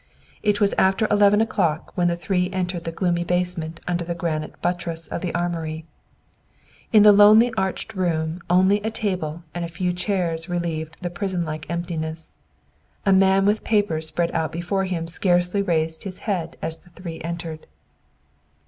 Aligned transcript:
It 0.41 0.59
was 0.59 0.73
after 0.79 1.05
eleven 1.11 1.41
o'clock 1.41 1.91
when 1.93 2.07
the 2.07 2.15
three 2.15 2.49
entered 2.49 2.85
the 2.85 2.91
gloomy 2.91 3.23
basement 3.23 3.79
under 3.87 4.03
the 4.03 4.15
granite 4.15 4.59
buttresses 4.59 5.07
of 5.09 5.21
the 5.21 5.31
armory. 5.35 5.85
In 6.91 7.03
the 7.03 7.11
lonely 7.11 7.53
arched 7.55 7.93
room 7.93 8.41
only 8.49 8.81
a 8.81 8.89
table 8.89 9.43
and 9.53 9.63
a 9.63 9.67
few 9.67 9.93
chairs 9.93 10.49
relieved 10.49 10.97
the 11.01 11.11
prison 11.11 11.45
like 11.45 11.69
emptiness. 11.69 12.33
A 13.05 13.13
man 13.13 13.45
with 13.45 13.63
papers 13.63 14.07
spread 14.07 14.31
out 14.31 14.51
before 14.51 14.85
him 14.85 15.05
scarcely 15.05 15.61
raised 15.61 16.03
his 16.03 16.17
head 16.25 16.57
as 16.63 16.79
the 16.79 16.89
three 16.89 17.21
entered. 17.21 17.67